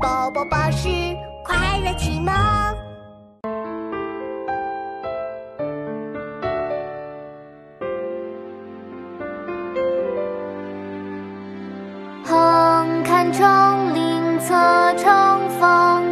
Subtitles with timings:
[0.00, 0.88] 宝宝巴士
[1.44, 2.32] 快乐启蒙。
[12.24, 14.54] 横看成岭侧
[14.96, 16.04] 成峰，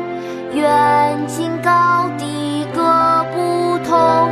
[0.53, 2.83] 远近高低各
[3.35, 4.31] 不同。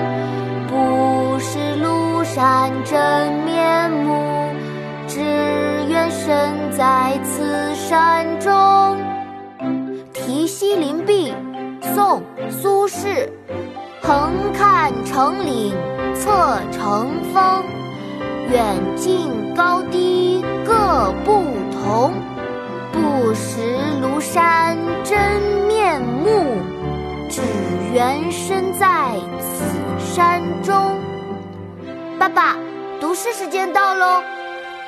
[0.67, 4.53] 不识庐山真面目，
[5.07, 5.21] 只
[5.89, 8.84] 缘身在此山中。
[10.25, 11.35] 题西林壁，
[11.95, 13.29] 宋·苏轼。
[14.01, 15.75] 横看成岭
[16.15, 17.63] 侧成峰，
[18.51, 18.65] 远
[18.97, 22.15] 近高低各不同。
[22.91, 23.61] 不识
[24.03, 25.19] 庐山真
[25.67, 26.57] 面目，
[27.29, 27.43] 只
[27.93, 29.65] 缘身在此
[29.99, 30.99] 山中。
[32.19, 32.57] 爸爸，
[32.99, 34.23] 读诗时间到喽！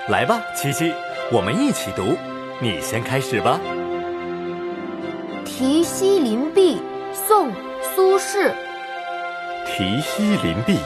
[0.08, 0.94] 来吧，七七，
[1.30, 2.16] 我们一起读。
[2.58, 3.60] 你先开始吧。
[5.58, 6.76] 题西林壁，
[7.14, 7.48] 宋·
[7.80, 8.52] 苏轼。
[9.64, 10.76] 题西林壁，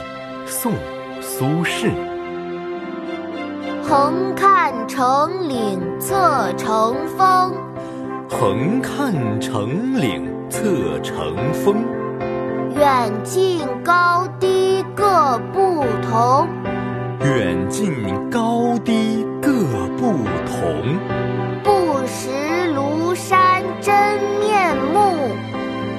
[0.45, 0.71] 宋·
[1.19, 1.91] 苏轼。
[3.83, 7.53] 横看成岭侧成峰，
[8.29, 11.83] 横看成岭侧成峰。
[12.73, 16.47] 远近高低各不同。
[17.19, 17.91] 远近
[18.29, 19.51] 高低各
[19.97, 20.13] 不
[20.47, 21.30] 同。